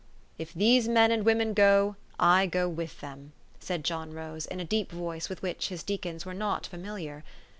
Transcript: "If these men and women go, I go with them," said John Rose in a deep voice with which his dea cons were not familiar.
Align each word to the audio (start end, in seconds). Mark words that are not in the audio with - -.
"If 0.39 0.51
these 0.55 0.87
men 0.89 1.11
and 1.11 1.23
women 1.23 1.53
go, 1.53 1.95
I 2.19 2.47
go 2.47 2.67
with 2.67 3.01
them," 3.01 3.33
said 3.59 3.83
John 3.83 4.13
Rose 4.15 4.47
in 4.47 4.59
a 4.59 4.65
deep 4.65 4.91
voice 4.91 5.29
with 5.29 5.43
which 5.43 5.67
his 5.67 5.83
dea 5.83 5.99
cons 5.99 6.25
were 6.25 6.33
not 6.33 6.65
familiar. 6.65 7.23